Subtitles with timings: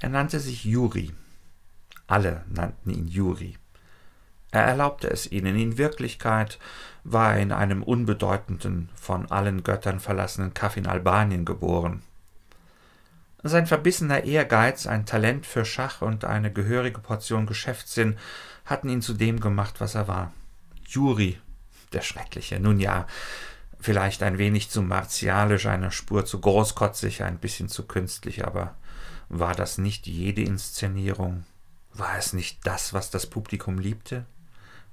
[0.00, 1.12] Er nannte sich Juri.
[2.06, 3.56] Alle nannten ihn Juri.
[4.50, 5.56] Er erlaubte es ihnen.
[5.56, 6.58] In Wirklichkeit
[7.04, 12.02] war er in einem unbedeutenden, von allen Göttern verlassenen Kaff in Albanien geboren.
[13.42, 18.18] Sein verbissener Ehrgeiz, ein Talent für Schach und eine gehörige Portion Geschäftssinn
[18.66, 20.32] hatten ihn zu dem gemacht, was er war.
[20.86, 21.38] Juri,
[21.92, 22.58] der Schreckliche.
[22.58, 23.06] Nun ja,
[23.78, 28.74] vielleicht ein wenig zu martialisch, eine Spur zu großkotzig, ein bisschen zu künstlich, aber
[29.30, 31.44] war das nicht jede Inszenierung?
[31.94, 34.26] War es nicht das, was das Publikum liebte?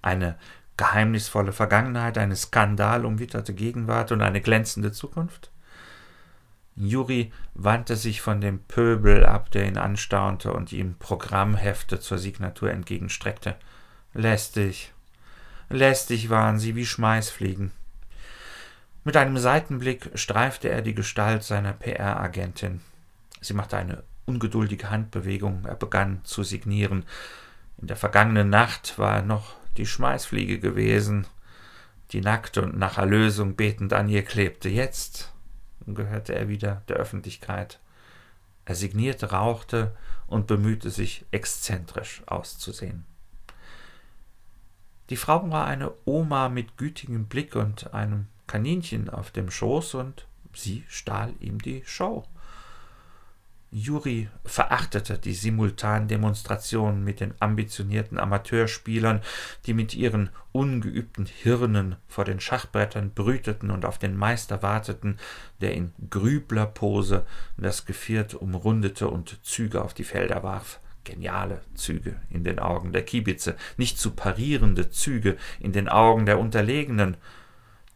[0.00, 0.38] Eine
[0.78, 5.50] geheimnisvolle Vergangenheit, eine skandalumwitterte Gegenwart und eine glänzende Zukunft?
[6.74, 12.70] Juri wandte sich von dem Pöbel ab, der ihn anstaunte und ihm Programmhefte zur Signatur
[12.70, 13.56] entgegenstreckte.
[14.14, 14.94] Lästig,
[15.68, 17.70] lästig waren sie wie Schmeißfliegen.
[19.04, 22.80] Mit einem Seitenblick streifte er die Gestalt seiner PR-Agentin.
[23.42, 27.04] Sie machte eine ungeduldige Handbewegung, er begann zu signieren.
[27.78, 31.26] In der vergangenen Nacht war er noch die Schmeißfliege gewesen,
[32.10, 34.68] die nackt und nach Erlösung betend an ihr klebte.
[34.68, 35.32] Jetzt
[35.86, 37.80] gehörte er wieder der Öffentlichkeit.
[38.64, 43.04] Er signierte, rauchte und bemühte sich, exzentrisch auszusehen.
[45.10, 50.26] Die Frau war eine Oma mit gütigem Blick und einem Kaninchen auf dem Schoß, und
[50.54, 52.24] sie stahl ihm die Show.
[53.74, 59.22] Juri verachtete die simultanen Demonstrationen mit den ambitionierten Amateurspielern,
[59.64, 65.18] die mit ihren ungeübten Hirnen vor den Schachbrettern brüteten und auf den Meister warteten,
[65.62, 67.24] der in Grüblerpose
[67.56, 70.78] das Geviert umrundete und Züge auf die Felder warf.
[71.04, 76.38] Geniale Züge in den Augen der Kiebitze, nicht zu parierende Züge in den Augen der
[76.38, 77.16] Unterlegenen,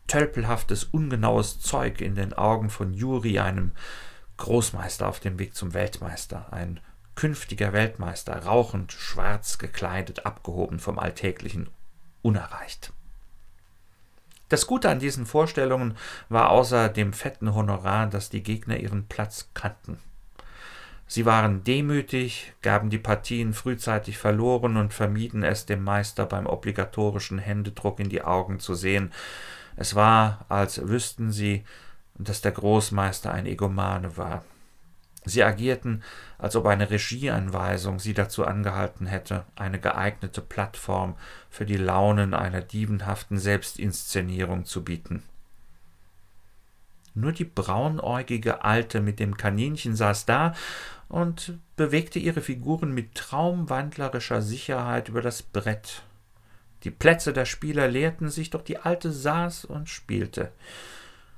[0.06, 3.72] tölpelhaftes, ungenaues Zeug in den Augen von Juri, einem
[4.36, 6.80] Großmeister auf dem Weg zum Weltmeister, ein
[7.14, 11.68] künftiger Weltmeister, rauchend, schwarz gekleidet, abgehoben vom Alltäglichen,
[12.22, 12.92] unerreicht.
[14.48, 15.96] Das Gute an diesen Vorstellungen
[16.28, 19.98] war außer dem fetten Honorar, dass die Gegner ihren Platz kannten.
[21.08, 27.38] Sie waren demütig, gaben die Partien frühzeitig verloren und vermieden es dem Meister beim obligatorischen
[27.38, 29.12] Händedruck in die Augen zu sehen.
[29.76, 31.64] Es war, als wüssten sie,
[32.19, 34.44] dass der Großmeister ein Egomane war.
[35.25, 36.04] Sie agierten,
[36.38, 41.16] als ob eine Regieanweisung sie dazu angehalten hätte, eine geeignete Plattform
[41.50, 45.25] für die Launen einer diebenhaften Selbstinszenierung zu bieten.
[47.15, 50.55] Nur die braunäugige Alte mit dem Kaninchen saß da
[51.09, 56.03] und bewegte ihre Figuren mit traumwandlerischer Sicherheit über das Brett.
[56.84, 60.53] Die Plätze der Spieler leerten sich, doch die Alte saß und spielte.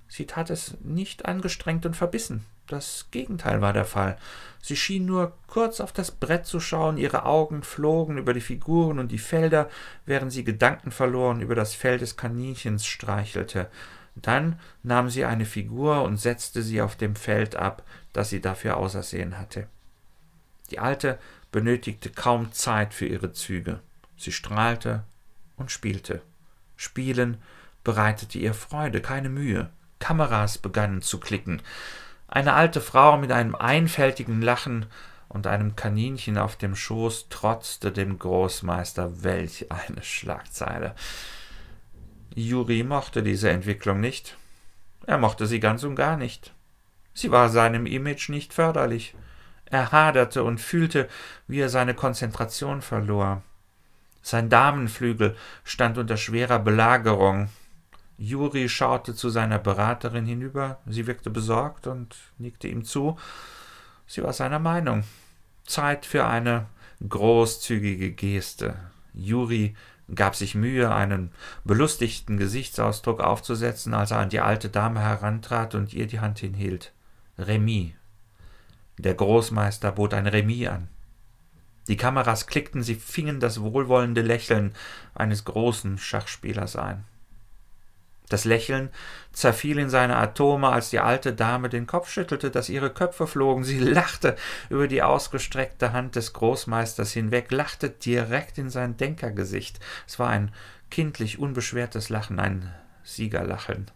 [0.09, 2.45] Sie tat es nicht angestrengt und verbissen.
[2.67, 4.19] Das Gegenteil war der Fall.
[4.61, 8.99] Sie schien nur kurz auf das Brett zu schauen, ihre Augen flogen über die Figuren
[8.99, 9.71] und die Felder,
[10.05, 13.71] während sie gedankenverloren über das Fell des Kaninchens streichelte.
[14.17, 18.77] Dann nahm sie eine Figur und setzte sie auf dem Feld ab, das sie dafür
[18.77, 19.69] ausersehen hatte.
[20.71, 21.19] Die Alte
[21.53, 23.81] benötigte kaum Zeit für ihre Züge.
[24.17, 25.05] Sie strahlte
[25.57, 26.21] und spielte.
[26.77, 27.39] Spielen
[27.85, 29.71] bereitete ihr Freude, keine Mühe.
[29.99, 31.63] Kameras begannen zu klicken.
[32.29, 34.87] Eine alte Frau mit einem einfältigen Lachen
[35.29, 39.23] und einem Kaninchen auf dem Schoß trotzte dem Großmeister.
[39.23, 40.95] Welch eine Schlagzeile!
[42.35, 44.37] Juri mochte diese Entwicklung nicht.
[45.07, 46.53] Er mochte sie ganz und gar nicht.
[47.15, 49.15] Sie war seinem Image nicht förderlich.
[49.65, 51.09] Er haderte und fühlte,
[51.47, 53.43] wie er seine Konzentration verlor.
[54.23, 57.49] Sein Damenflügel stand unter schwerer Belagerung.
[58.19, 60.81] Juri schaute zu seiner Beraterin hinüber.
[60.87, 63.17] Sie wirkte besorgt und nickte ihm zu.
[64.07, 65.05] Sie war seiner Meinung.
[65.65, 66.67] Zeit für eine
[67.09, 68.75] großzügige Geste.
[69.15, 69.75] Juri
[70.15, 71.31] gab sich Mühe, einen
[71.65, 76.93] belustigten Gesichtsausdruck aufzusetzen, als er an die alte Dame herantrat und ihr die Hand hinhielt.
[77.39, 77.93] Remis.
[78.97, 80.89] Der Großmeister bot ein Remis an.
[81.87, 84.75] Die Kameras klickten, sie fingen das wohlwollende Lächeln
[85.15, 87.05] eines großen Schachspielers ein.
[88.29, 88.91] Das Lächeln
[89.33, 93.65] zerfiel in seine Atome, als die alte Dame den Kopf schüttelte, dass ihre Köpfe flogen.
[93.65, 94.37] Sie lachte
[94.69, 99.81] über die ausgestreckte Hand des Großmeisters hinweg, lachte direkt in sein Denkergesicht.
[100.07, 100.53] Es war ein
[100.91, 103.91] kindlich unbeschwertes Lachen, ein Siegerlachen.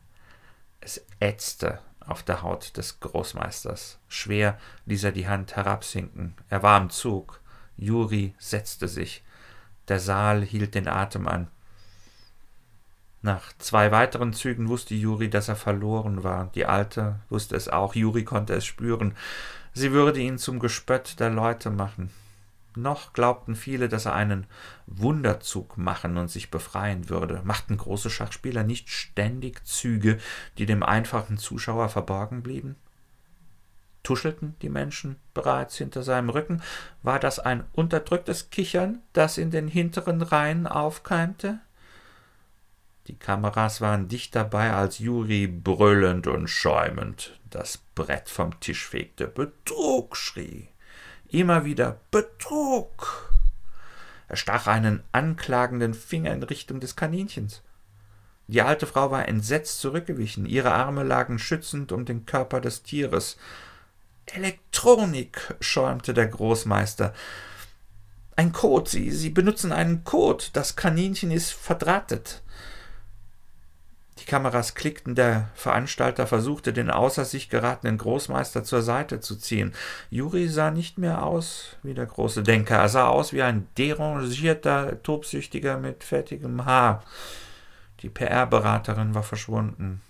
[0.80, 3.98] Es ätzte auf der Haut des Großmeisters.
[4.08, 6.34] Schwer ließ er die Hand herabsinken.
[6.48, 7.40] Er war im Zug.
[7.76, 9.22] Juri setzte sich.
[9.88, 11.48] Der Saal hielt den Atem an.
[13.22, 16.50] Nach zwei weiteren Zügen wusste Juri, dass er verloren war.
[16.56, 17.94] Die Alte wusste es auch.
[17.94, 19.14] Juri konnte es spüren.
[19.72, 22.10] Sie würde ihn zum Gespött der Leute machen.
[22.74, 24.46] Noch glaubten viele, dass er einen
[24.86, 27.42] Wunderzug machen und sich befreien würde.
[27.44, 30.18] Machten große Schachspieler nicht ständig Züge,
[30.58, 32.76] die dem einfachen Zuschauer verborgen blieben?
[34.02, 36.60] Tuschelten die Menschen bereits hinter seinem Rücken?
[37.02, 41.60] War das ein unterdrücktes Kichern, das in den hinteren Reihen aufkeimte?
[43.08, 49.26] Die Kameras waren dicht dabei, als Juri brüllend und schäumend das Brett vom Tisch fegte.
[49.26, 50.68] Betrug, schrie.
[51.28, 53.32] Immer wieder Betrug.
[54.28, 57.62] Er stach einen anklagenden Finger in Richtung des Kaninchens.
[58.46, 63.36] Die alte Frau war entsetzt zurückgewichen, ihre Arme lagen schützend um den Körper des Tieres.
[64.26, 67.14] Elektronik, schäumte der Großmeister.
[68.36, 70.44] Ein Code, Sie, Sie benutzen einen Code.
[70.52, 72.42] Das Kaninchen ist verdrahtet.
[74.22, 79.74] Die Kameras klickten, der Veranstalter versuchte, den außer sich geratenen Großmeister zur Seite zu ziehen.
[80.10, 85.02] Juri sah nicht mehr aus wie der große Denker, er sah aus wie ein derangierter
[85.02, 87.02] Tobsüchtiger mit fettigem Haar.
[88.02, 90.00] Die PR-Beraterin war verschwunden.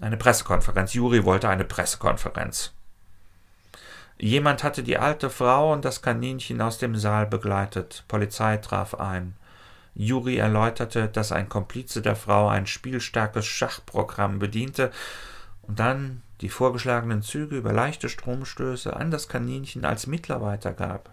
[0.00, 0.94] Eine Pressekonferenz.
[0.94, 2.72] Juri wollte eine Pressekonferenz.
[4.18, 8.02] Jemand hatte die alte Frau und das Kaninchen aus dem Saal begleitet.
[8.08, 9.36] Polizei traf ein.
[9.98, 14.92] Juri erläuterte, dass ein Komplize der Frau ein spielstarkes Schachprogramm bediente
[15.62, 21.10] und dann die vorgeschlagenen Züge über leichte Stromstöße an das Kaninchen als Mittler weitergab.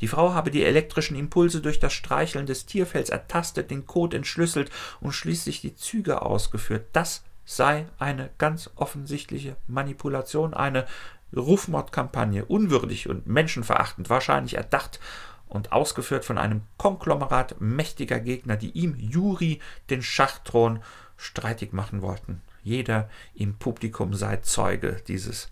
[0.00, 4.70] Die Frau habe die elektrischen Impulse durch das Streicheln des Tierfells ertastet, den Code entschlüsselt
[5.00, 6.86] und schließlich die Züge ausgeführt.
[6.92, 10.86] Das sei eine ganz offensichtliche Manipulation, eine
[11.34, 15.00] Rufmordkampagne, unwürdig und menschenverachtend, wahrscheinlich erdacht
[15.48, 19.60] und ausgeführt von einem Konglomerat mächtiger Gegner, die ihm Juri
[19.90, 20.82] den Schachthron
[21.16, 22.42] streitig machen wollten.
[22.62, 25.50] Jeder im Publikum sei Zeuge dieses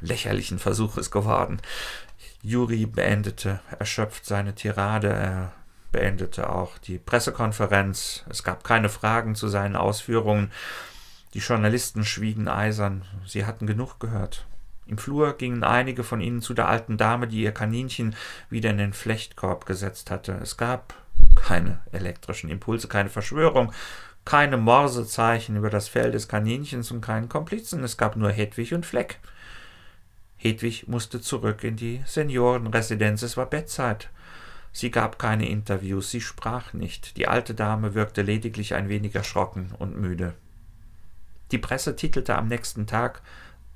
[0.00, 1.60] lächerlichen Versuches geworden.
[2.42, 5.52] Juri beendete erschöpft seine Tirade, er
[5.92, 8.24] beendete auch die Pressekonferenz.
[8.28, 10.50] Es gab keine Fragen zu seinen Ausführungen.
[11.34, 14.46] Die Journalisten schwiegen eisern, sie hatten genug gehört.
[14.86, 18.14] Im Flur gingen einige von ihnen zu der alten Dame, die ihr Kaninchen
[18.50, 20.38] wieder in den Flechtkorb gesetzt hatte.
[20.40, 20.94] Es gab
[21.34, 23.72] keine elektrischen Impulse, keine Verschwörung,
[24.24, 27.82] keine Morsezeichen über das Fell des Kaninchens und keinen Komplizen.
[27.82, 29.18] Es gab nur Hedwig und Fleck.
[30.36, 33.22] Hedwig musste zurück in die Seniorenresidenz.
[33.22, 34.10] Es war Bettzeit.
[34.72, 37.16] Sie gab keine Interviews, sie sprach nicht.
[37.16, 40.34] Die alte Dame wirkte lediglich ein wenig erschrocken und müde.
[41.50, 43.22] Die Presse titelte am nächsten Tag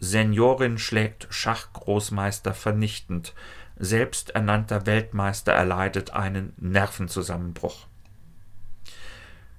[0.00, 3.35] Seniorin schlägt Schachgroßmeister vernichtend.
[3.76, 7.87] Selbsternannter Weltmeister erleidet einen Nervenzusammenbruch.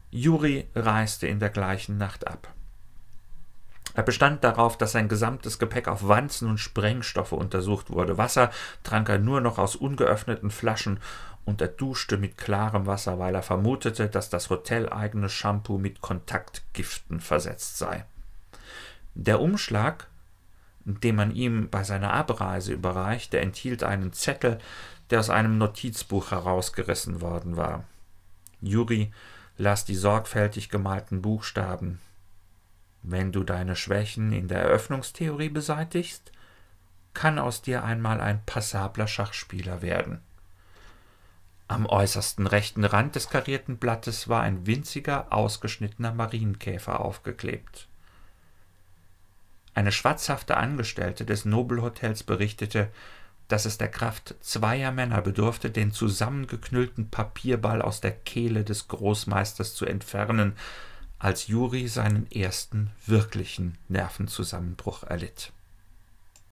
[0.10, 2.54] Juri reiste in der gleichen Nacht ab.
[3.94, 8.18] Er bestand darauf, dass sein gesamtes Gepäck auf Wanzen und Sprengstoffe untersucht wurde.
[8.18, 8.52] Wasser
[8.84, 11.00] trank er nur noch aus ungeöffneten Flaschen
[11.46, 17.20] und er duschte mit klarem Wasser, weil er vermutete, dass das hoteleigene Shampoo mit Kontaktgiften
[17.20, 18.06] versetzt sei.
[19.14, 20.08] Der Umschlag
[20.86, 24.60] den man ihm bei seiner Abreise überreichte, enthielt einen Zettel,
[25.10, 27.84] der aus einem Notizbuch herausgerissen worden war.
[28.62, 29.12] Juri
[29.58, 32.00] las die sorgfältig gemalten Buchstaben.
[33.04, 36.32] Wenn du deine Schwächen in der Eröffnungstheorie beseitigst,
[37.14, 40.22] kann aus dir einmal ein passabler Schachspieler werden.
[41.68, 47.88] Am äußersten rechten Rand des karierten Blattes war ein winziger, ausgeschnittener Marienkäfer aufgeklebt.
[49.74, 52.90] Eine schwatzhafte Angestellte des Nobelhotels berichtete,
[53.48, 59.76] dass es der Kraft zweier Männer bedurfte, den zusammengeknüllten Papierball aus der Kehle des Großmeisters
[59.76, 60.54] zu entfernen,
[61.20, 65.52] als Juri seinen ersten wirklichen Nervenzusammenbruch erlitt